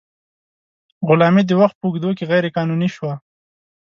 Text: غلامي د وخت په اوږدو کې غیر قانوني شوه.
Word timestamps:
غلامي 1.07 1.43
د 1.47 1.51
وخت 1.61 1.75
په 1.77 1.85
اوږدو 1.87 2.09
کې 2.17 2.27
غیر 2.31 2.45
قانوني 2.55 2.89
شوه. 2.95 3.13